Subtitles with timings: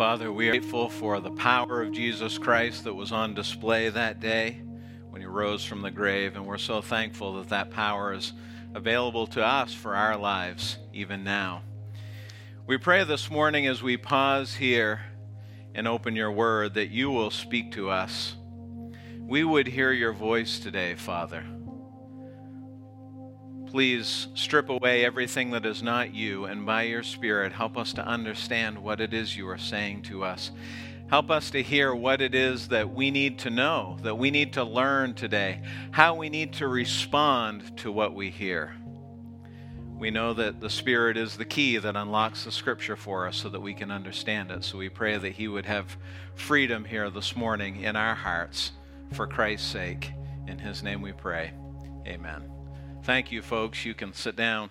[0.00, 4.18] Father, we are grateful for the power of Jesus Christ that was on display that
[4.18, 4.62] day
[5.10, 8.32] when he rose from the grave, and we're so thankful that that power is
[8.74, 11.60] available to us for our lives even now.
[12.66, 15.02] We pray this morning as we pause here
[15.74, 18.36] and open your word that you will speak to us.
[19.18, 21.44] We would hear your voice today, Father.
[23.70, 28.04] Please strip away everything that is not you, and by your Spirit, help us to
[28.04, 30.50] understand what it is you are saying to us.
[31.08, 34.54] Help us to hear what it is that we need to know, that we need
[34.54, 38.74] to learn today, how we need to respond to what we hear.
[39.96, 43.48] We know that the Spirit is the key that unlocks the Scripture for us so
[43.50, 44.64] that we can understand it.
[44.64, 45.96] So we pray that He would have
[46.34, 48.72] freedom here this morning in our hearts
[49.12, 50.10] for Christ's sake.
[50.48, 51.52] In His name we pray.
[52.04, 52.59] Amen.
[53.02, 53.86] Thank you, folks.
[53.86, 54.68] You can sit down.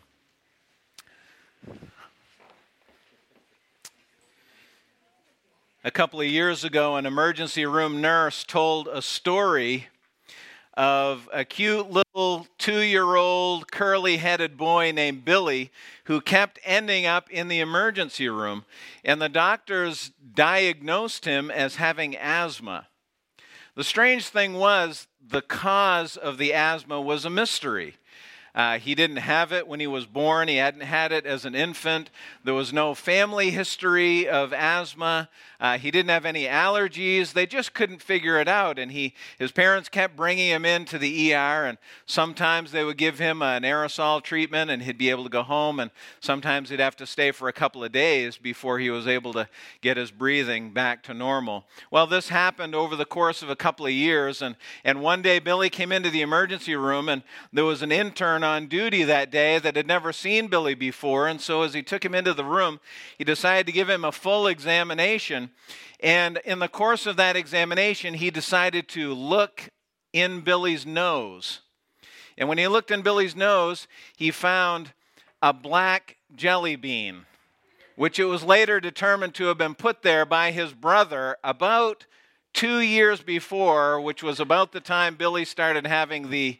[5.84, 9.88] A couple of years ago, an emergency room nurse told a story
[10.76, 15.72] of a cute little two year old curly headed boy named Billy
[16.04, 18.64] who kept ending up in the emergency room.
[19.04, 22.88] And the doctors diagnosed him as having asthma.
[23.74, 27.96] The strange thing was, the cause of the asthma was a mystery.
[28.56, 30.48] Uh, he didn't have it when he was born.
[30.48, 32.10] He hadn't had it as an infant.
[32.44, 35.30] There was no family history of asthma.
[35.60, 37.34] Uh, he didn't have any allergies.
[37.34, 38.80] They just couldn't figure it out.
[38.80, 41.66] And he, his parents kept bringing him into the ER.
[41.66, 45.44] And sometimes they would give him an aerosol treatment and he'd be able to go
[45.44, 45.80] home.
[45.80, 49.34] And sometimes he'd have to stay for a couple of days before he was able
[49.34, 49.50] to
[49.82, 51.66] get his breathing back to normal.
[51.92, 54.42] Well, this happened over the course of a couple of years.
[54.42, 54.56] And,
[54.86, 58.68] and one day Billy came into the emergency room and there was an intern on
[58.68, 61.28] duty that day that had never seen Billy before.
[61.28, 62.80] And so as he took him into the room,
[63.18, 65.52] he decided to give him a full examination.
[66.00, 69.70] And in the course of that examination, he decided to look
[70.14, 71.62] in Billy's nose.
[72.38, 74.94] And when he looked in Billy's nose, he found
[75.42, 77.26] a black jelly bean,
[77.96, 82.06] which it was later determined to have been put there by his brother about
[82.54, 86.60] two years before, which was about the time Billy started having the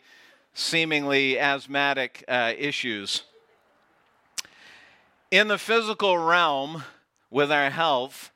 [0.54, 3.24] seemingly asthmatic uh, issues.
[5.32, 6.84] In the physical realm,
[7.30, 8.32] with our health,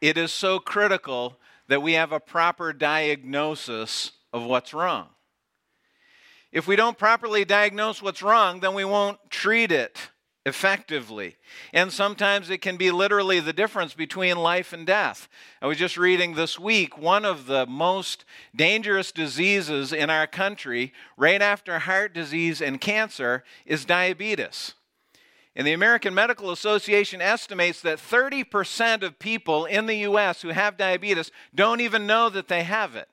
[0.00, 5.08] it is so critical that we have a proper diagnosis of what's wrong.
[6.50, 10.10] If we don't properly diagnose what's wrong, then we won't treat it
[10.48, 11.36] effectively.
[11.72, 15.28] And sometimes it can be literally the difference between life and death.
[15.62, 18.24] I was just reading this week one of the most
[18.56, 24.74] dangerous diseases in our country, right after heart disease and cancer, is diabetes.
[25.54, 30.42] And the American Medical Association estimates that 30% of people in the U.S.
[30.42, 33.08] who have diabetes don't even know that they have it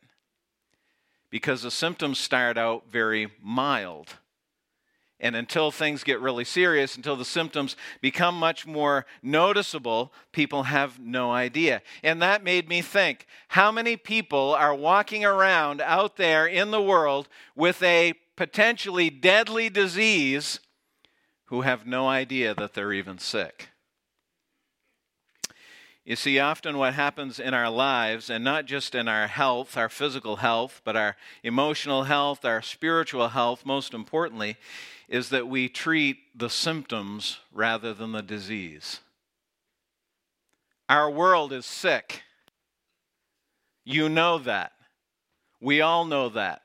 [1.29, 4.17] because the symptoms start out very mild.
[5.19, 10.99] And until things get really serious, until the symptoms become much more noticeable, people have
[10.99, 11.81] no idea.
[12.03, 16.81] And that made me think how many people are walking around out there in the
[16.81, 20.59] world with a potentially deadly disease
[21.45, 23.69] who have no idea that they're even sick.
[26.05, 29.89] You see, often what happens in our lives, and not just in our health, our
[29.89, 34.55] physical health, but our emotional health, our spiritual health, most importantly,
[35.09, 38.99] is that we treat the symptoms rather than the disease.
[40.87, 42.21] Our world is sick.
[43.83, 44.73] You know that.
[45.59, 46.61] We all know that.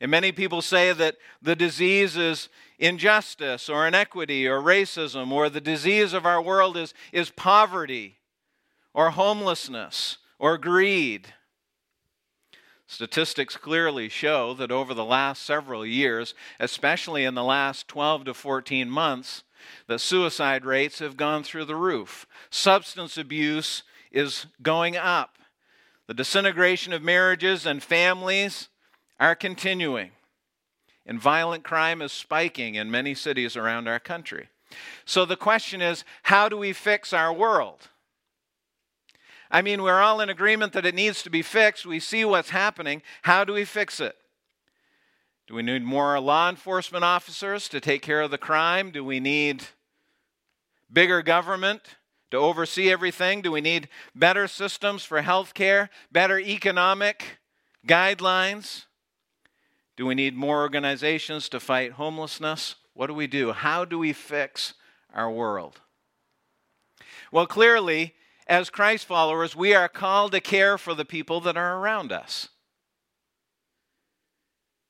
[0.00, 2.48] And many people say that the disease is
[2.78, 8.18] injustice or inequity or racism, or the disease of our world is, is poverty
[8.94, 11.34] or homelessness or greed.
[12.86, 18.34] Statistics clearly show that over the last several years, especially in the last 12 to
[18.34, 19.42] 14 months,
[19.88, 22.26] the suicide rates have gone through the roof.
[22.48, 25.38] Substance abuse is going up.
[26.06, 28.68] The disintegration of marriages and families
[29.18, 30.12] are continuing.
[31.06, 34.48] And violent crime is spiking in many cities around our country.
[35.04, 37.88] So the question is how do we fix our world?
[39.50, 41.86] I mean, we're all in agreement that it needs to be fixed.
[41.86, 43.02] We see what's happening.
[43.22, 44.16] How do we fix it?
[45.46, 48.90] Do we need more law enforcement officers to take care of the crime?
[48.90, 49.64] Do we need
[50.92, 51.82] bigger government
[52.32, 53.42] to oversee everything?
[53.42, 57.38] Do we need better systems for health care, better economic
[57.86, 58.85] guidelines?
[59.96, 62.76] Do we need more organizations to fight homelessness?
[62.92, 63.52] What do we do?
[63.52, 64.74] How do we fix
[65.12, 65.80] our world?
[67.32, 68.14] Well, clearly,
[68.46, 72.48] as Christ followers, we are called to care for the people that are around us.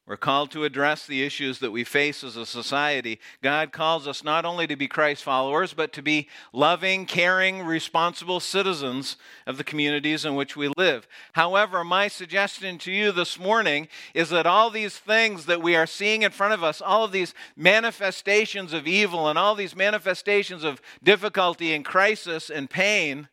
[0.06, 3.19] We're called to address the issues that we face as a society.
[3.43, 8.38] God calls us not only to be Christ followers, but to be loving, caring, responsible
[8.38, 9.17] citizens
[9.49, 11.08] of the communities in which we live.
[11.32, 15.87] However, my suggestion to you this morning is that all these things that we are
[15.87, 20.62] seeing in front of us, all of these manifestations of evil and all these manifestations
[20.62, 23.29] of difficulty and crisis and pain,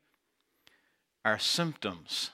[1.23, 2.31] are symptoms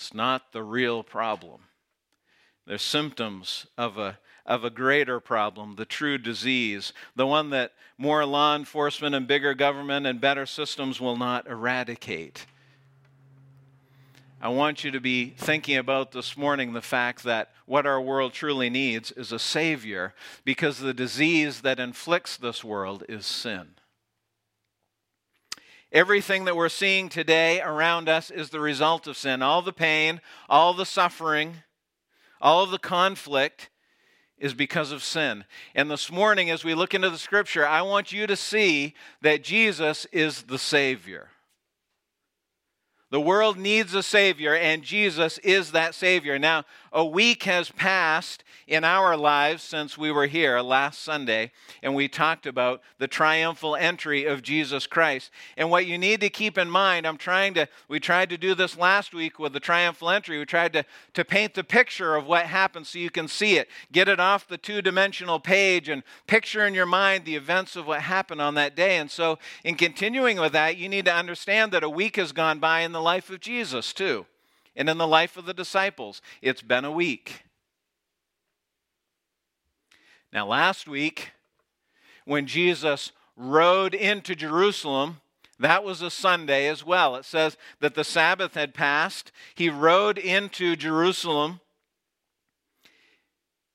[0.00, 1.60] it's not the real problem.
[2.66, 8.24] They're symptoms of a, of a greater problem, the true disease, the one that more
[8.24, 12.46] law enforcement and bigger government and better systems will not eradicate.
[14.40, 18.32] I want you to be thinking about this morning the fact that what our world
[18.32, 20.14] truly needs is a Savior
[20.46, 23.74] because the disease that inflicts this world is sin.
[25.92, 29.42] Everything that we're seeing today around us is the result of sin.
[29.42, 31.56] All the pain, all the suffering,
[32.40, 33.70] all the conflict
[34.38, 35.44] is because of sin.
[35.74, 39.42] And this morning, as we look into the scripture, I want you to see that
[39.42, 41.28] Jesus is the Savior.
[43.10, 46.38] The world needs a Savior, and Jesus is that Savior.
[46.38, 51.50] Now, a week has passed in our lives since we were here last Sunday,
[51.82, 55.32] and we talked about the triumphal entry of Jesus Christ.
[55.56, 58.54] And what you need to keep in mind, I'm trying to, we tried to do
[58.54, 60.38] this last week with the triumphal entry.
[60.38, 60.84] We tried to,
[61.14, 64.46] to paint the picture of what happened so you can see it, get it off
[64.46, 68.54] the two dimensional page, and picture in your mind the events of what happened on
[68.54, 68.98] that day.
[68.98, 72.60] And so, in continuing with that, you need to understand that a week has gone
[72.60, 74.26] by in the life of Jesus, too
[74.76, 76.22] and in the life of the disciples.
[76.42, 77.42] It's been a week.
[80.32, 81.32] Now, last week,
[82.24, 85.20] when Jesus rode into Jerusalem,
[85.58, 87.16] that was a Sunday as well.
[87.16, 89.32] It says that the Sabbath had passed.
[89.54, 91.60] He rode into Jerusalem,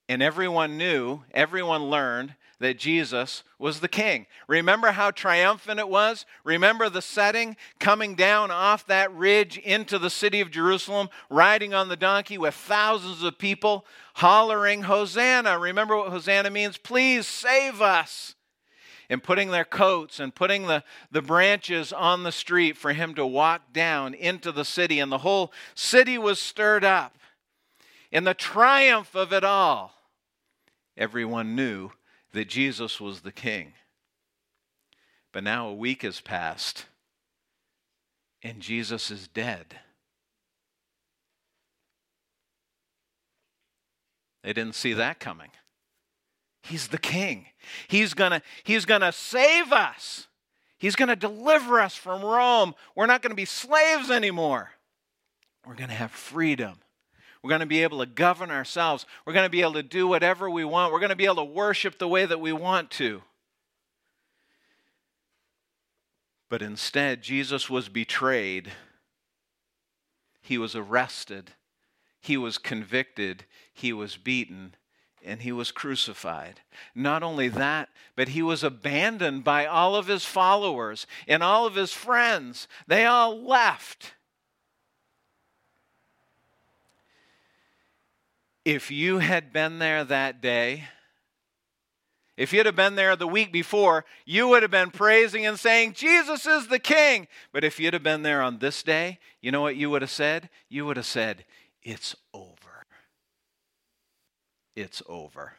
[0.08, 4.26] and everyone knew, everyone learned that Jesus was the king.
[4.48, 6.26] Remember how triumphant it was?
[6.44, 11.90] Remember the setting coming down off that ridge into the city of Jerusalem, riding on
[11.90, 13.86] the donkey with thousands of people
[14.16, 15.60] hollering, Hosanna.
[15.60, 16.78] Remember what Hosanna means?
[16.78, 18.36] Please save us.
[19.08, 23.26] And putting their coats and putting the, the branches on the street for him to
[23.26, 25.00] walk down into the city.
[25.00, 27.16] And the whole city was stirred up.
[28.12, 29.94] In the triumph of it all,
[30.98, 31.92] everyone knew
[32.36, 33.72] that Jesus was the king.
[35.32, 36.86] But now a week has passed
[38.44, 39.80] and Jesus is dead.
[44.44, 45.50] They didn't see that coming.
[46.62, 47.46] He's the king.
[47.88, 50.28] He's going to he's going to save us.
[50.78, 52.76] He's going to deliver us from Rome.
[52.96, 54.72] We're not going to be slaves anymore.
[55.66, 56.80] We're going to have freedom.
[57.46, 59.06] We're going to be able to govern ourselves.
[59.24, 60.92] We're going to be able to do whatever we want.
[60.92, 63.22] We're going to be able to worship the way that we want to.
[66.50, 68.72] But instead, Jesus was betrayed.
[70.42, 71.52] He was arrested.
[72.20, 73.46] He was convicted.
[73.72, 74.74] He was beaten.
[75.24, 76.62] And he was crucified.
[76.96, 81.76] Not only that, but he was abandoned by all of his followers and all of
[81.76, 82.68] his friends.
[82.88, 84.15] They all left.
[88.66, 90.86] If you had been there that day,
[92.36, 95.94] if you'd have been there the week before, you would have been praising and saying,
[95.94, 97.28] Jesus is the King.
[97.54, 100.12] But if you'd have been there on this day, you know what you would have
[100.12, 100.50] said?
[100.68, 101.46] You would have said,
[101.82, 102.86] It's over.
[104.76, 105.54] It's over.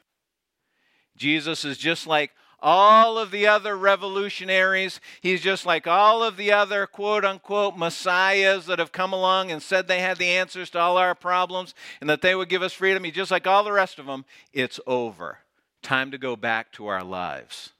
[1.16, 5.00] Jesus is just like all of the other revolutionaries.
[5.20, 9.62] He's just like all of the other quote unquote messiahs that have come along and
[9.62, 12.72] said they had the answers to all our problems and that they would give us
[12.72, 13.04] freedom.
[13.04, 14.24] He's just like all the rest of them.
[14.52, 15.38] It's over.
[15.82, 17.72] Time to go back to our lives.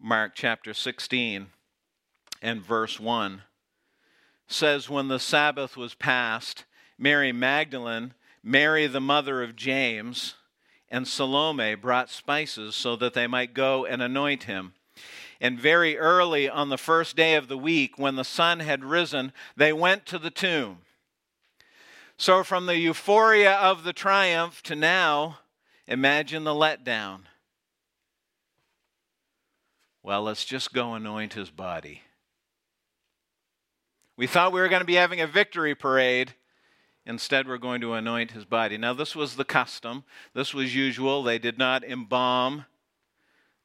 [0.00, 1.46] Mark chapter 16
[2.40, 3.42] and verse 1
[4.48, 6.64] says, When the Sabbath was past,
[6.98, 10.34] Mary Magdalene, Mary the mother of James,
[10.92, 14.74] and Salome brought spices so that they might go and anoint him.
[15.40, 19.32] And very early on the first day of the week, when the sun had risen,
[19.56, 20.80] they went to the tomb.
[22.18, 25.38] So, from the euphoria of the triumph to now,
[25.88, 27.22] imagine the letdown.
[30.02, 32.02] Well, let's just go anoint his body.
[34.16, 36.34] We thought we were going to be having a victory parade,
[37.04, 38.78] Instead, we're going to anoint his body.
[38.78, 40.04] Now, this was the custom,
[40.34, 41.22] this was usual.
[41.22, 42.66] They did not embalm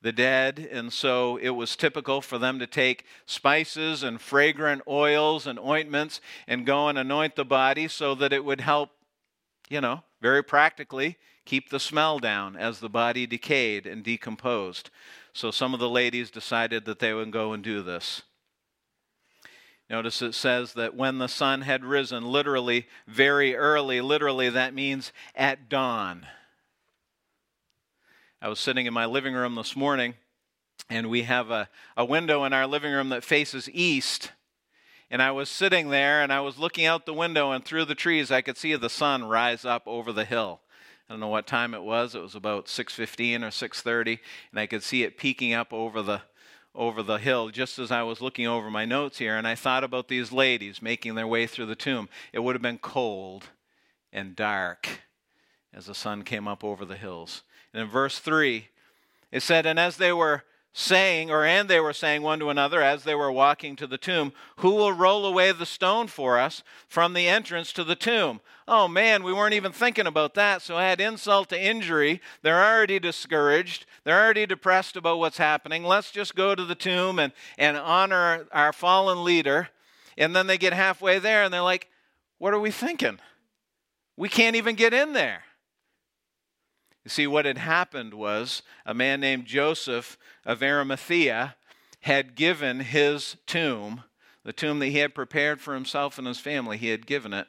[0.01, 5.48] the dead, and so it was typical for them to take spices and fragrant oils
[5.48, 8.91] and ointments and go and anoint the body so that it would help,
[9.70, 14.89] you know, very practically keep the smell down as the body decayed and decomposed.
[15.34, 18.22] So some of the ladies decided that they would go and do this.
[19.89, 25.13] Notice it says that when the sun had risen, literally very early, literally that means
[25.34, 26.27] at dawn.
[28.41, 30.15] I was sitting in my living room this morning,
[30.89, 34.32] and we have a, a window in our living room that faces east.
[35.10, 37.96] And I was sitting there and I was looking out the window, and through the
[37.96, 40.60] trees, I could see the sun rise up over the hill.
[41.10, 42.13] I don't know what time it was.
[42.13, 44.20] It was about 6:15 or 6:30,
[44.51, 46.22] and I could see it peeking up over the
[46.78, 49.84] over the hill just as I was looking over my notes here, and I thought
[49.84, 52.08] about these ladies making their way through the tomb.
[52.32, 53.46] It would have been cold
[54.14, 55.02] and dark
[55.74, 57.44] as the sun came up over the hills.
[57.74, 58.70] And in verse 3,
[59.32, 60.44] it said, And as they were
[60.78, 63.98] saying, or and they were saying one to another as they were walking to the
[63.98, 68.42] tomb, Who will roll away the stone for us from the entrance to the tomb?
[68.68, 70.62] Oh man, we weren't even thinking about that.
[70.62, 72.22] So add insult to injury.
[72.44, 73.88] They're already discouraged.
[74.04, 75.84] They're already depressed about what's happening.
[75.84, 79.70] Let's just go to the tomb and, and honor our fallen leader.
[80.16, 81.90] And then they get halfway there and they're like,
[82.38, 83.18] What are we thinking?
[84.16, 85.44] We can't even get in there.
[87.08, 91.56] You see, what had happened was a man named Joseph of Arimathea
[92.02, 94.04] had given his tomb,
[94.44, 97.48] the tomb that he had prepared for himself and his family, he had given it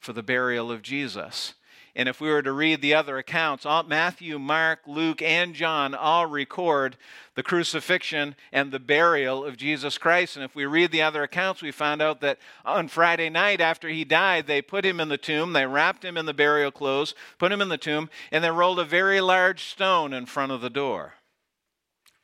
[0.00, 1.54] for the burial of Jesus.
[1.98, 6.26] And if we were to read the other accounts, Matthew, Mark, Luke, and John all
[6.26, 6.98] record
[7.34, 10.36] the crucifixion and the burial of Jesus Christ.
[10.36, 13.88] And if we read the other accounts, we found out that on Friday night after
[13.88, 17.14] he died, they put him in the tomb, they wrapped him in the burial clothes,
[17.38, 20.60] put him in the tomb, and they rolled a very large stone in front of
[20.60, 21.14] the door.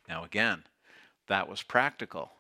[0.07, 0.65] Now, again,
[1.29, 2.33] that was practical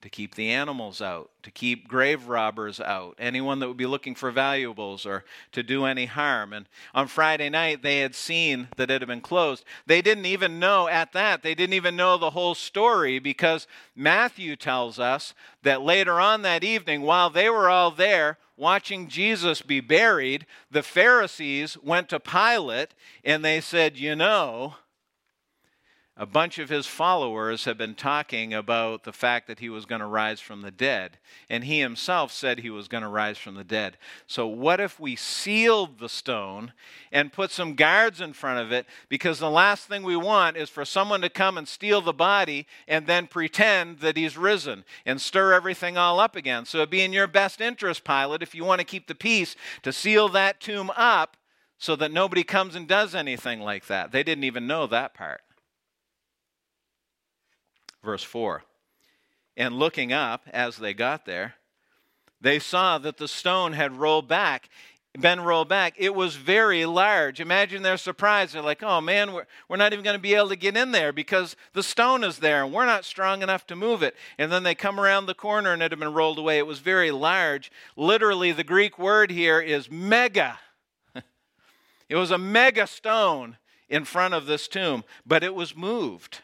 [0.00, 4.14] to keep the animals out, to keep grave robbers out, anyone that would be looking
[4.14, 6.52] for valuables or to do any harm.
[6.52, 9.64] And on Friday night, they had seen that it had been closed.
[9.86, 14.54] They didn't even know at that, they didn't even know the whole story because Matthew
[14.54, 19.80] tells us that later on that evening, while they were all there, watching Jesus be
[19.80, 24.74] buried, the Pharisees went to Pilate and they said, You know,
[26.20, 30.00] a bunch of his followers have been talking about the fact that he was going
[30.00, 31.16] to rise from the dead.
[31.48, 33.96] And he himself said he was going to rise from the dead.
[34.26, 36.72] So, what if we sealed the stone
[37.12, 38.86] and put some guards in front of it?
[39.08, 42.66] Because the last thing we want is for someone to come and steal the body
[42.88, 46.64] and then pretend that he's risen and stir everything all up again.
[46.64, 49.54] So, it'd be in your best interest, Pilate, if you want to keep the peace,
[49.84, 51.36] to seal that tomb up
[51.78, 54.10] so that nobody comes and does anything like that.
[54.10, 55.42] They didn't even know that part
[58.02, 58.62] verse 4.
[59.56, 61.54] And looking up as they got there,
[62.40, 64.68] they saw that the stone had rolled back,
[65.18, 65.94] been rolled back.
[65.96, 67.40] It was very large.
[67.40, 68.52] Imagine their surprise.
[68.52, 70.92] They're like, oh man, we're, we're not even going to be able to get in
[70.92, 74.14] there because the stone is there and we're not strong enough to move it.
[74.38, 76.58] And then they come around the corner and it had been rolled away.
[76.58, 77.72] It was very large.
[77.96, 80.60] Literally, the Greek word here is mega.
[82.08, 83.56] it was a mega stone
[83.88, 86.42] in front of this tomb, but it was moved.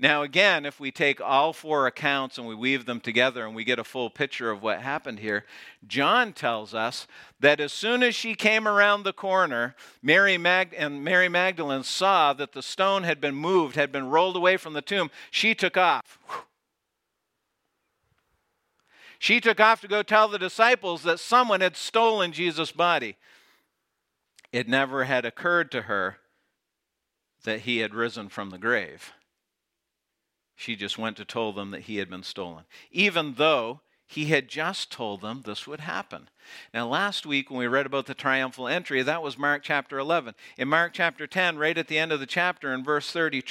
[0.00, 3.64] Now, again, if we take all four accounts and we weave them together and we
[3.64, 5.44] get a full picture of what happened here,
[5.88, 7.08] John tells us
[7.40, 12.32] that as soon as she came around the corner, Mary Mag- and Mary Magdalene saw
[12.34, 15.10] that the stone had been moved, had been rolled away from the tomb.
[15.32, 16.20] She took off.
[19.18, 23.16] She took off to go tell the disciples that someone had stolen Jesus' body.
[24.52, 26.18] It never had occurred to her
[27.42, 29.12] that he had risen from the grave.
[30.58, 34.48] She just went to tell them that he had been stolen, even though he had
[34.48, 36.28] just told them this would happen.
[36.74, 40.34] Now, last week when we read about the triumphal entry, that was Mark chapter 11.
[40.56, 43.44] In Mark chapter 10, right at the end of the chapter, in verse, 30,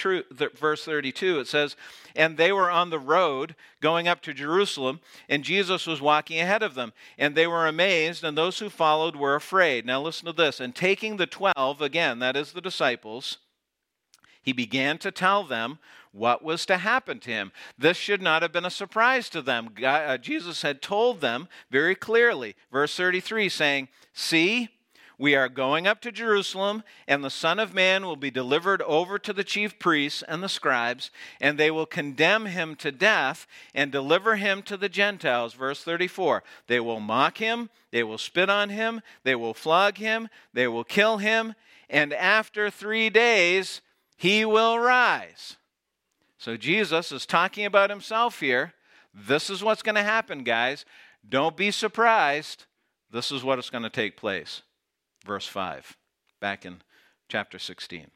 [0.60, 1.78] verse 32, it says,
[2.14, 5.00] And they were on the road going up to Jerusalem,
[5.30, 6.92] and Jesus was walking ahead of them.
[7.18, 9.86] And they were amazed, and those who followed were afraid.
[9.86, 10.60] Now, listen to this.
[10.60, 13.38] And taking the twelve, again, that is the disciples,
[14.48, 15.78] he began to tell them
[16.14, 17.52] what was to happen to him.
[17.78, 19.72] This should not have been a surprise to them.
[19.76, 24.70] God, uh, Jesus had told them very clearly, verse 33, saying, See,
[25.18, 29.20] we are going up to Jerusalem, and the Son of Man will be delivered over
[29.20, 31.12] to the chief priests and the scribes,
[31.42, 35.56] and they will condemn him to death and deliver him to the Gentiles.
[35.56, 40.30] Verse 34 They will mock him, they will spit on him, they will flog him,
[40.54, 41.54] they will kill him,
[41.90, 43.82] and after three days,
[44.18, 45.56] he will rise.
[46.38, 48.74] So Jesus is talking about himself here.
[49.14, 50.86] This is what's going to happen, guys.
[51.28, 52.66] Don't be surprised.
[53.12, 54.64] This is what is going to take place.
[55.26, 55.98] Verse 5,
[56.40, 56.82] back in
[57.30, 58.08] chapter 16.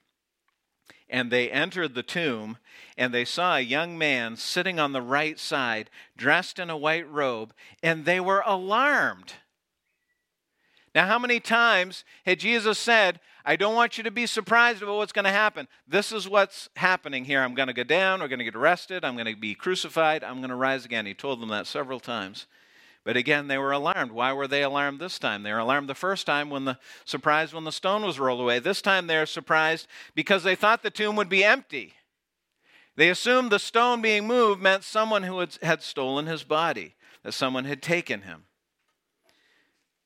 [1.10, 2.58] And they entered the tomb,
[2.98, 7.10] and they saw a young man sitting on the right side, dressed in a white
[7.10, 7.54] robe,
[7.84, 9.34] and they were alarmed.
[10.94, 14.98] Now, how many times had Jesus said, I don't want you to be surprised about
[14.98, 15.68] what's going to happen?
[15.88, 17.42] This is what's happening here.
[17.42, 20.24] I'm going to go down, we're going to get arrested, I'm going to be crucified,
[20.24, 21.06] I'm going to rise again.
[21.06, 22.46] He told them that several times.
[23.04, 24.12] But again, they were alarmed.
[24.12, 25.42] Why were they alarmed this time?
[25.42, 28.60] They were alarmed the first time when the surprised when the stone was rolled away.
[28.60, 31.96] This time they're surprised because they thought the tomb would be empty.
[32.96, 36.94] They assumed the stone being moved meant someone who had, had stolen his body,
[37.24, 38.44] that someone had taken him.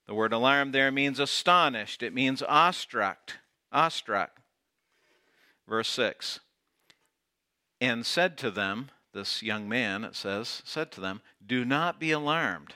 [0.06, 3.32] The word alarmed there means astonished, it means awestruck.
[3.72, 4.40] Awestruck.
[5.68, 6.40] Verse 6
[7.80, 12.12] And said to them, this young man, it says, said to them, Do not be
[12.12, 12.74] alarmed.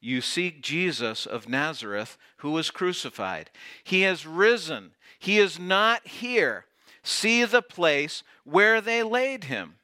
[0.00, 3.50] You seek Jesus of Nazareth, who was crucified.
[3.84, 4.92] He has risen.
[5.18, 6.66] He is not here.
[7.02, 9.76] See the place where they laid him.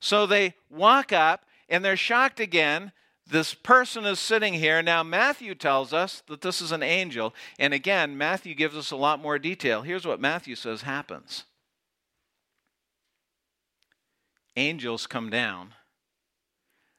[0.00, 2.92] So they walk up and they're shocked again
[3.30, 4.82] this person is sitting here.
[4.82, 7.34] Now, Matthew tells us that this is an angel.
[7.58, 9.82] And again, Matthew gives us a lot more detail.
[9.82, 11.44] Here's what Matthew says happens
[14.56, 15.74] angels come down.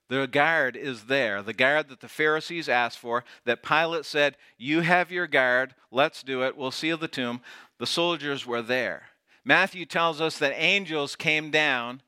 [0.08, 4.82] The guard is there, the guard that the Pharisees asked for, that Pilate said, You
[4.82, 7.42] have your guard, let's do it, we'll seal the tomb.
[7.78, 9.10] The soldiers were there.
[9.46, 12.02] Matthew tells us that angels came down,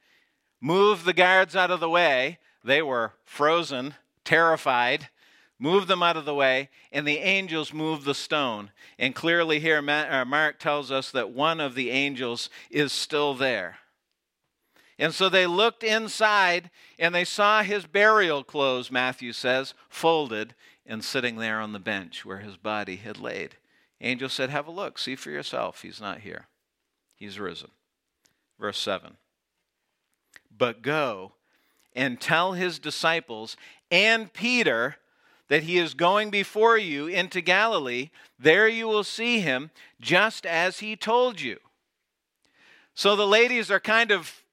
[0.59, 2.39] moved the guards out of the way.
[2.63, 5.09] They were frozen terrified,
[5.59, 8.71] moved them out of the way, and the angels moved the stone.
[8.97, 13.77] And clearly, here, uh, Mark tells us that one of the angels is still there.
[15.01, 20.53] And so they looked inside and they saw his burial clothes, Matthew says, folded
[20.85, 23.55] and sitting there on the bench where his body had laid.
[23.99, 25.81] Angel said, Have a look, see for yourself.
[25.81, 26.47] He's not here,
[27.15, 27.71] he's risen.
[28.59, 29.17] Verse 7
[30.55, 31.33] But go
[31.95, 33.57] and tell his disciples
[33.89, 34.97] and Peter
[35.49, 38.09] that he is going before you into Galilee.
[38.39, 41.59] There you will see him, just as he told you.
[42.93, 44.43] So the ladies are kind of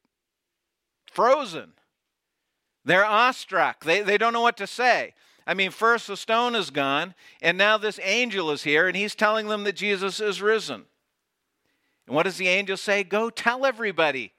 [1.11, 1.72] frozen.
[2.85, 3.85] They're awestruck.
[3.85, 5.14] They, they don't know what to say.
[5.46, 9.14] I mean, first the stone is gone, and now this angel is here, and he's
[9.14, 10.85] telling them that Jesus is risen.
[12.07, 13.05] And what does the angel say?
[13.05, 14.33] Go tell everybody.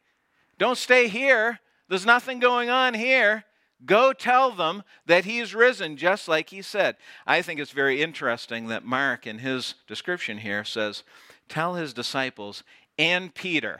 [0.58, 1.60] Don't stay here.
[1.90, 3.44] There's nothing going on here.
[3.86, 6.98] Go tell them that he's risen, just like he said.
[7.26, 11.04] I think it's very interesting that Mark, in his description here, says,
[11.48, 12.64] Tell his disciples
[12.98, 13.80] and Peter.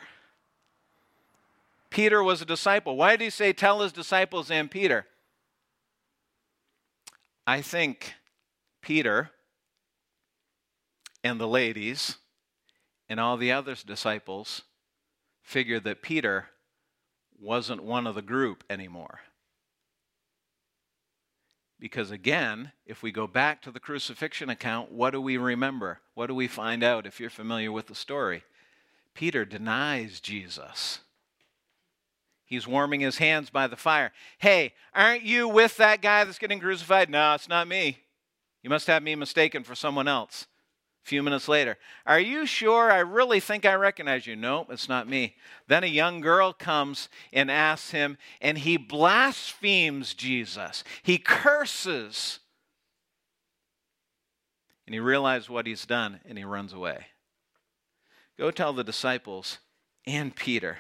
[1.90, 2.96] Peter was a disciple.
[2.98, 5.06] Why did he say, Tell his disciples and Peter?
[7.46, 8.14] I think
[8.82, 9.32] Peter
[11.24, 12.18] and the ladies
[13.10, 14.62] and all the other disciples
[15.42, 16.50] figured that Peter
[17.42, 19.20] wasn't one of the group anymore.
[21.80, 26.00] Because again, if we go back to the crucifixion account, what do we remember?
[26.14, 28.44] What do we find out if you're familiar with the story?
[29.14, 31.00] Peter denies Jesus.
[32.46, 34.12] He's warming his hands by the fire.
[34.40, 37.10] Hey, aren't you with that guy that's getting crucified?
[37.10, 38.00] No, it's not me.
[38.62, 40.48] You must have me mistaken for someone else
[41.04, 42.92] few minutes later, Are you sure?
[42.92, 44.36] I really think I recognize you.
[44.36, 45.36] No, it's not me.
[45.68, 50.84] Then a young girl comes and asks him, and he blasphemes Jesus.
[51.04, 52.40] He curses.
[54.86, 57.08] And he realizes what he's done, and he runs away.
[58.38, 59.60] Go tell the disciples
[60.06, 60.78] and Peter.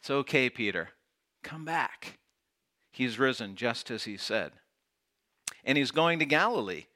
[0.00, 0.90] It's okay, Peter.
[1.42, 2.18] Come back.
[2.90, 4.52] He's risen just as he said.
[5.64, 6.86] And he's going to Galilee.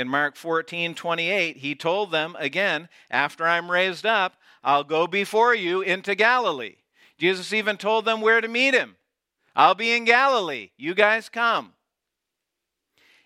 [0.00, 4.32] In Mark 14, 28, he told them again, After I'm raised up,
[4.64, 6.76] I'll go before you into Galilee.
[7.18, 8.96] Jesus even told them where to meet him.
[9.54, 10.70] I'll be in Galilee.
[10.78, 11.74] You guys come.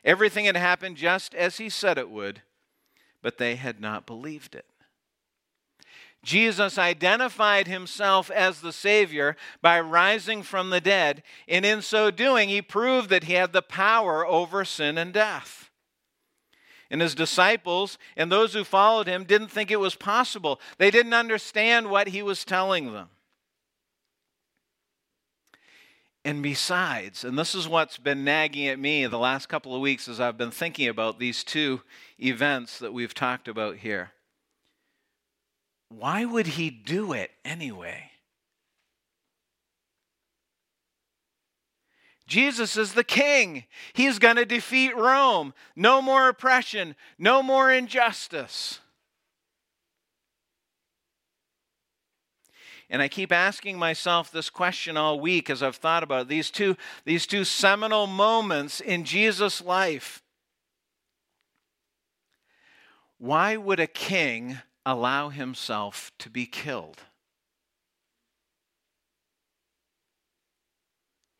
[0.04, 2.42] Everything had happened just as he said it would,
[3.22, 4.66] but they had not believed it.
[6.24, 12.48] Jesus identified himself as the Savior by rising from the dead, and in so doing,
[12.48, 15.63] he proved that he had the power over sin and death.
[16.94, 20.60] And his disciples and those who followed him didn't think it was possible.
[20.78, 23.08] They didn't understand what he was telling them.
[26.24, 30.06] And besides, and this is what's been nagging at me the last couple of weeks
[30.06, 31.82] as I've been thinking about these two
[32.20, 34.12] events that we've talked about here.
[35.88, 38.12] why would he do it anyway?
[42.26, 43.64] Jesus is the king.
[43.92, 45.52] He's going to defeat Rome.
[45.76, 48.80] No more oppression, no more injustice.
[52.90, 56.76] And I keep asking myself this question all week as I've thought about these two,
[57.04, 60.22] these two seminal moments in Jesus' life.
[63.18, 67.00] Why would a king allow himself to be killed?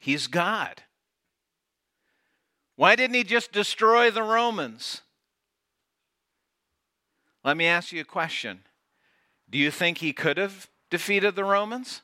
[0.05, 0.83] He's God.
[2.77, 5.01] Why didn't he just destroy the Romans?
[7.43, 8.65] Let me ask you a question.
[9.49, 12.03] Do you think he could have defeated the Romans?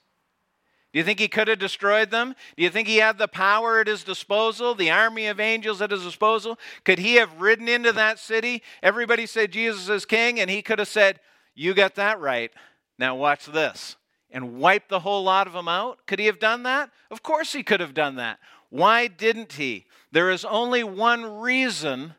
[0.94, 2.34] Do you think he could have destroyed them?
[2.56, 5.90] Do you think he had the power at his disposal, the army of angels at
[5.90, 6.58] his disposal?
[6.84, 8.62] Could he have ridden into that city?
[8.82, 11.20] Everybody said Jesus is king, and he could have said,
[11.54, 12.50] You got that right.
[12.98, 13.96] Now watch this
[14.30, 16.06] and wipe the whole lot of them out?
[16.06, 16.90] Could he have done that?
[17.10, 18.38] Of course he could have done that.
[18.68, 19.86] Why didn't he?
[20.12, 22.14] There is only one reason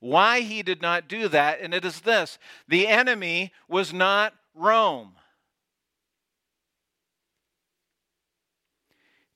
[0.00, 5.12] why he did not do that, and it is this the enemy was not Rome.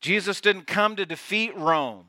[0.00, 2.06] Jesus didn't come to defeat Rome.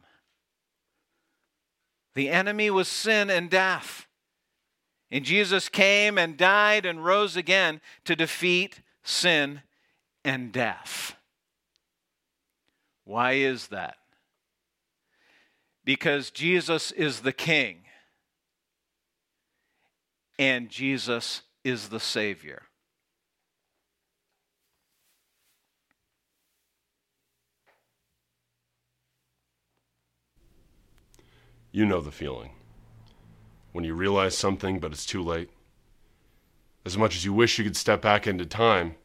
[2.15, 4.07] The enemy was sin and death.
[5.11, 9.61] And Jesus came and died and rose again to defeat sin
[10.23, 11.15] and death.
[13.05, 13.97] Why is that?
[15.83, 17.85] Because Jesus is the King
[20.37, 22.63] and Jesus is the Savior.
[31.71, 32.51] You know the feeling.
[33.73, 35.49] When you realize something, but it's too late.
[36.85, 38.95] As much as you wish you could step back into time,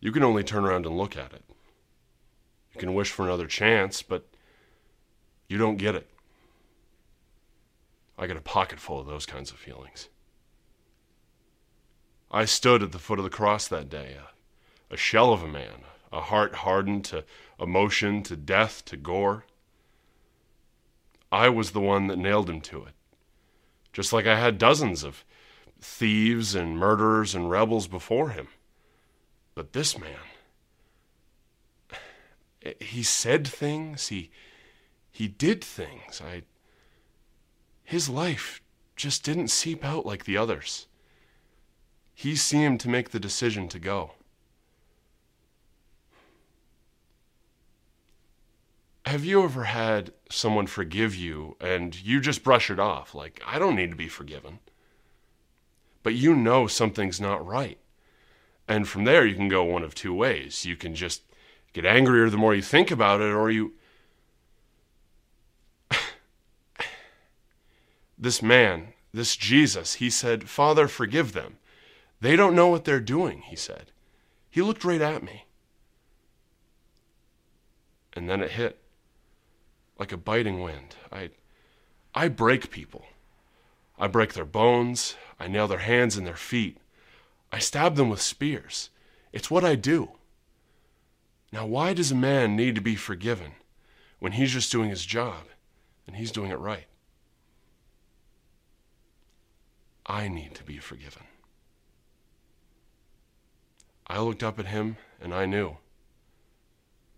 [0.00, 1.44] you can only turn around and look at it.
[2.74, 4.26] You can wish for another chance, but
[5.48, 6.08] you don't get it.
[8.18, 10.08] I got a pocket full of those kinds of feelings.
[12.30, 14.16] I stood at the foot of the cross that day,
[14.90, 17.24] a, a shell of a man, a heart hardened to
[17.58, 19.44] emotion, to death, to gore.
[21.32, 22.94] I was the one that nailed him to it,
[23.92, 25.24] just like I had dozens of
[25.80, 28.48] thieves and murderers and rebels before him.
[29.60, 30.16] But this man,
[32.80, 34.30] he said things, he
[35.10, 36.22] he did things.
[36.22, 36.44] I
[37.84, 38.62] his life
[38.96, 40.86] just didn't seep out like the others.
[42.14, 44.12] He seemed to make the decision to go.
[49.04, 53.58] Have you ever had someone forgive you and you just brush it off like I
[53.58, 54.60] don't need to be forgiven?
[56.02, 57.78] But you know something's not right.
[58.70, 60.64] And from there, you can go one of two ways.
[60.64, 61.22] You can just
[61.72, 63.72] get angrier the more you think about it, or you.
[68.16, 71.56] this man, this Jesus, he said, Father, forgive them.
[72.20, 73.90] They don't know what they're doing, he said.
[74.48, 75.46] He looked right at me.
[78.12, 78.78] And then it hit
[79.98, 80.94] like a biting wind.
[81.10, 81.30] I,
[82.14, 83.04] I break people.
[83.98, 85.16] I break their bones.
[85.40, 86.78] I nail their hands and their feet.
[87.52, 88.90] I stab them with spears.
[89.32, 90.12] It's what I do.
[91.52, 93.52] Now, why does a man need to be forgiven
[94.20, 95.46] when he's just doing his job
[96.06, 96.86] and he's doing it right?
[100.06, 101.24] I need to be forgiven.
[104.06, 105.76] I looked up at him and I knew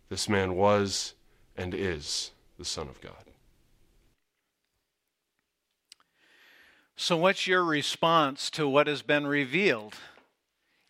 [0.08, 1.14] this man was
[1.56, 3.14] and is the Son of God.
[6.96, 9.96] So, what's your response to what has been revealed?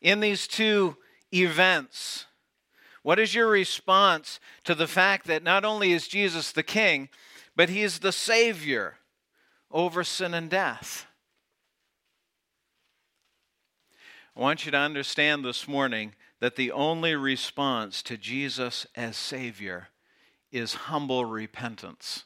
[0.03, 0.97] In these two
[1.33, 2.27] events?
[3.03, 7.09] What is your response to the fact that not only is Jesus the King,
[7.57, 8.97] but He is the Savior
[9.71, 11.07] over sin and death?
[14.37, 19.88] I want you to understand this morning that the only response to Jesus as Savior
[20.51, 22.25] is humble repentance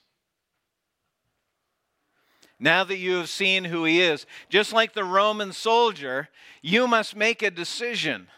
[2.58, 4.26] now that you have seen who he is.
[4.48, 6.28] Just like the Roman soldier,
[6.62, 8.28] you must make a decision.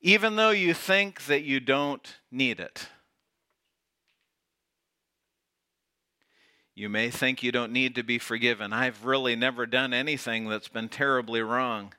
[0.00, 2.88] Even though you think that you don't need it.
[6.74, 8.72] You may think you don't need to be forgiven.
[8.72, 11.92] I've really never done anything that's been terribly wrong.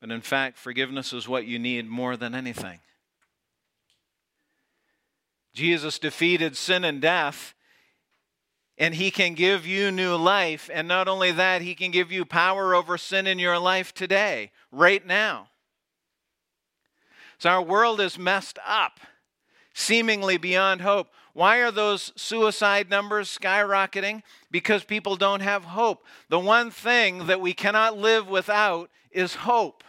[0.00, 2.80] But in fact, forgiveness is what you need more than anything.
[5.52, 7.54] Jesus defeated sin and death,
[8.78, 10.70] and He can give you new life.
[10.72, 14.50] And not only that, He can give you power over sin in your life today,
[14.70, 15.48] right now.
[17.38, 19.00] So our world is messed up,
[19.74, 21.08] seemingly beyond hope.
[21.34, 24.22] Why are those suicide numbers skyrocketing?
[24.50, 26.04] Because people don't have hope.
[26.28, 29.82] The one thing that we cannot live without is hope.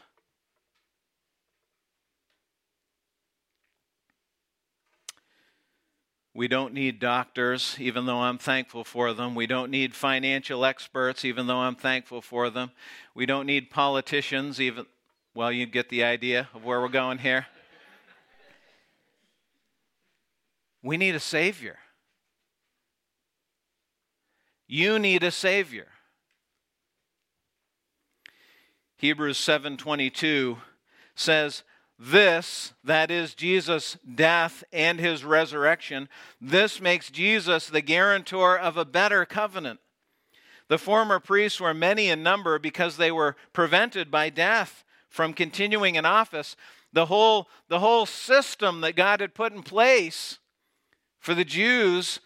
[6.36, 9.36] We don't need doctors, even though I'm thankful for them.
[9.36, 12.72] We don't need financial experts, even though I'm thankful for them.
[13.14, 14.88] We don't need politicians, even,
[15.36, 17.46] well, you get the idea of where we're going here.
[20.82, 21.78] We need a Savior.
[24.68, 25.88] You need a Savior.
[28.98, 30.58] Hebrews 7:22
[31.16, 31.64] says,
[31.98, 36.10] "This, that is Jesus' death and his resurrection,
[36.42, 39.80] this makes Jesus the guarantor of a better covenant.
[40.68, 45.96] The former priests were many in number because they were prevented by death from continuing
[45.96, 46.56] in office.
[46.94, 50.40] The whole, the whole system that God had put in place
[51.20, 52.20] for the Jews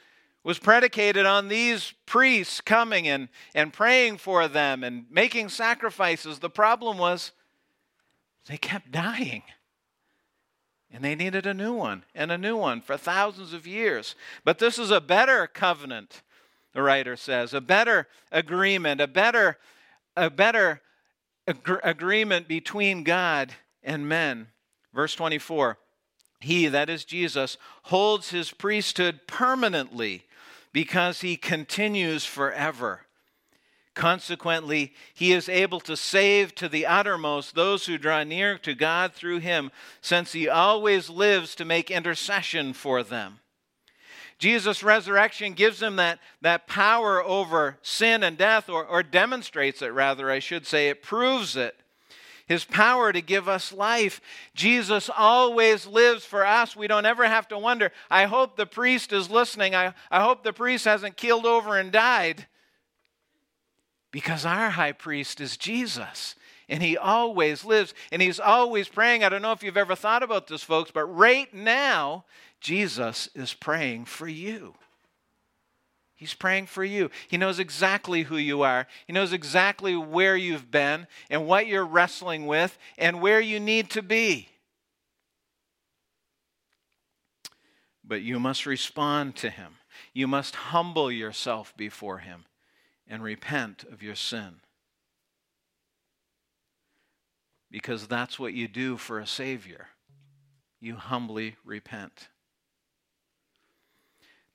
[0.44, 6.40] was predicated on these priests coming and, and praying for them and making sacrifices.
[6.40, 7.34] The problem was
[8.48, 9.44] they kept dying.
[10.92, 14.16] And they needed a new one and a new one for thousands of years.
[14.44, 16.22] But this is a better covenant,
[16.74, 19.58] the writer says, a better agreement, a better,
[20.16, 20.82] a better
[21.48, 24.48] ag- agreement between God and men.
[24.94, 25.78] Verse 24
[26.40, 30.26] he, that is Jesus, holds his priesthood permanently
[30.72, 33.07] because he continues forever.
[33.98, 39.12] Consequently, he is able to save to the uttermost those who draw near to God
[39.12, 43.40] through him, since he always lives to make intercession for them.
[44.38, 49.88] Jesus' resurrection gives him that, that power over sin and death, or, or demonstrates it,
[49.88, 50.90] rather, I should say.
[50.90, 51.76] It proves it
[52.46, 54.22] his power to give us life.
[54.54, 56.76] Jesus always lives for us.
[56.76, 57.92] We don't ever have to wonder.
[58.12, 59.74] I hope the priest is listening.
[59.74, 62.46] I, I hope the priest hasn't keeled over and died.
[64.18, 66.34] Because our high priest is Jesus.
[66.68, 67.94] And he always lives.
[68.12, 69.24] And he's always praying.
[69.24, 72.26] I don't know if you've ever thought about this, folks, but right now,
[72.60, 74.74] Jesus is praying for you.
[76.16, 77.12] He's praying for you.
[77.28, 78.88] He knows exactly who you are.
[79.06, 83.92] He knows exactly where you've been and what you're wrestling with and where you need
[83.92, 84.50] to be.
[88.04, 89.76] But you must respond to Him.
[90.12, 92.47] You must humble yourself before Him
[93.10, 94.62] and repent of your sin.
[97.70, 99.88] Because that's what you do for a Savior.
[100.80, 102.30] You humbly repent.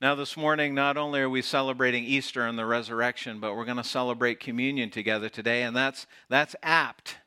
[0.01, 3.77] Now, this morning, not only are we celebrating Easter and the resurrection, but we're going
[3.77, 7.17] to celebrate communion together today, and that's, that's apt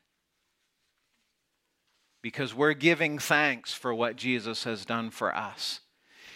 [2.21, 5.79] because we're giving thanks for what Jesus has done for us.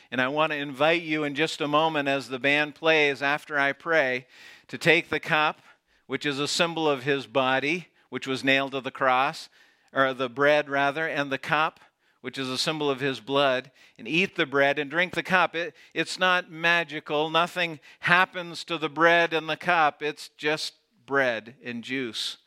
[0.09, 3.59] And I want to invite you in just a moment as the band plays after
[3.59, 4.25] I pray
[4.71, 5.61] to take the cup,
[6.07, 9.47] which is a symbol of his body, which was nailed to the cross,
[9.93, 11.79] or the bread rather, and the cup
[12.21, 15.55] which is a symbol of his blood, and eat the bread and drink the cup.
[15.55, 17.29] It, it's not magical.
[17.29, 20.01] Nothing happens to the bread and the cup.
[20.01, 22.37] It's just bread and juice.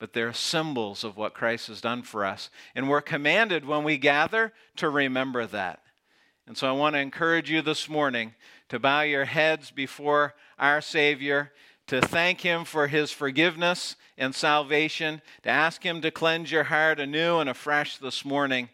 [0.00, 2.50] But they're symbols of what Christ has done for us.
[2.74, 5.80] And we're commanded when we gather to remember that.
[6.46, 8.34] And so I want to encourage you this morning
[8.70, 11.52] to bow your heads before our Savior,
[11.88, 16.98] to thank Him for His forgiveness and salvation, to ask Him to cleanse your heart
[16.98, 18.70] anew and afresh this morning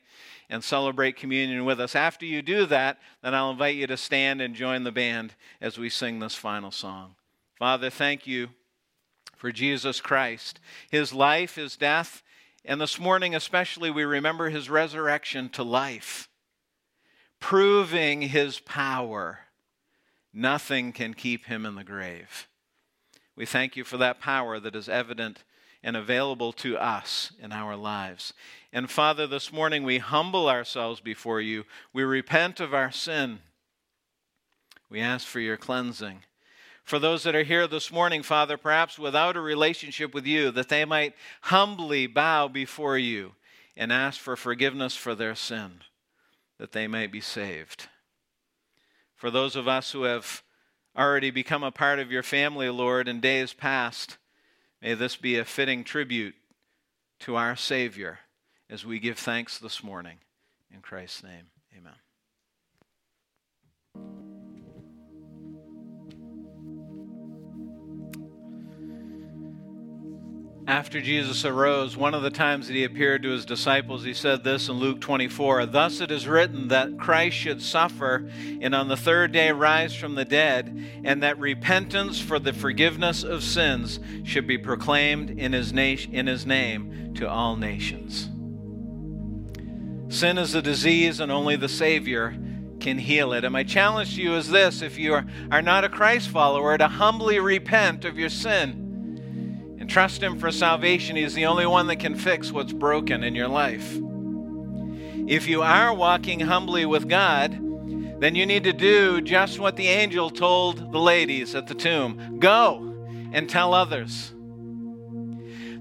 [0.49, 1.97] and celebrate communion with us.
[1.97, 5.79] After you do that, then I'll invite you to stand and join the band as
[5.79, 7.17] we sing this final song.
[7.59, 8.51] Father, thank you
[9.35, 12.23] for Jesus Christ, his life, his death,
[12.65, 16.29] and this morning especially we remember his resurrection to life,
[17.41, 19.41] proving his power.
[20.39, 22.47] Nothing can keep him in the grave.
[23.37, 25.45] We thank you for that power that is evident
[25.83, 28.35] and available to us in our lives.
[28.71, 31.65] And Father, this morning we humble ourselves before you.
[31.95, 33.39] We repent of our sin.
[34.91, 36.25] We ask for your cleansing.
[36.85, 40.69] For those that are here this morning, Father, perhaps without a relationship with you, that
[40.69, 43.33] they might humbly bow before you
[43.75, 45.81] and ask for forgiveness for their sin,
[46.59, 47.89] that they might be saved.
[49.17, 50.43] For those of us who have
[50.97, 54.19] already become a part of your family, Lord, in days past,
[54.81, 56.35] may this be a fitting tribute
[57.21, 58.21] to our Savior
[58.69, 60.19] as we give thanks this morning.
[60.73, 62.06] In Christ's name, amen.
[70.69, 74.43] After Jesus arose, one of the times that he appeared to his disciples, he said
[74.43, 78.29] this in Luke 24 Thus it is written that Christ should suffer
[78.61, 83.23] and on the third day rise from the dead, and that repentance for the forgiveness
[83.23, 88.29] of sins should be proclaimed in his, na- in his name to all nations.
[90.09, 92.37] Sin is a disease, and only the Savior
[92.81, 93.45] can heal it.
[93.45, 96.77] And my challenge to you is this if you are, are not a Christ follower,
[96.77, 98.86] to humbly repent of your sin
[99.87, 101.15] and trust Him for salvation.
[101.15, 103.97] He's the only one that can fix what's broken in your life.
[105.29, 107.53] If you are walking humbly with God,
[108.21, 112.41] then you need to do just what the angel told the ladies at the tomb
[112.41, 112.97] go
[113.33, 114.33] and tell others.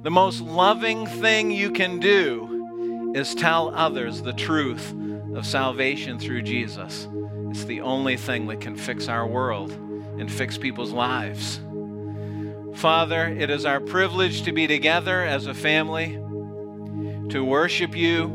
[0.03, 4.93] The most loving thing you can do is tell others the truth
[5.33, 7.07] of salvation through Jesus.
[7.49, 11.59] It's the only thing that can fix our world and fix people's lives.
[12.75, 16.13] Father, it is our privilege to be together as a family,
[17.29, 18.27] to worship you.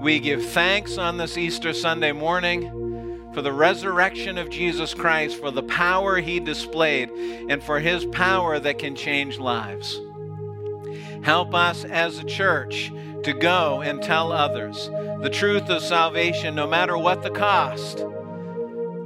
[0.00, 5.50] We give thanks on this Easter Sunday morning for the resurrection of Jesus Christ, for
[5.50, 10.00] the power he displayed, and for his power that can change lives.
[11.22, 12.90] Help us as a church
[13.24, 14.88] to go and tell others
[15.20, 17.98] the truth of salvation, no matter what the cost,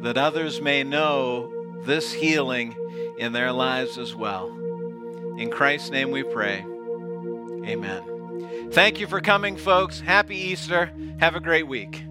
[0.03, 2.75] that others may know this healing
[3.19, 4.57] in their lives as well.
[5.39, 6.65] In Christ's name we pray.
[7.67, 8.71] Amen.
[8.73, 10.01] Thank you for coming, folks.
[10.01, 10.91] Happy Easter.
[11.19, 12.06] Have a great week.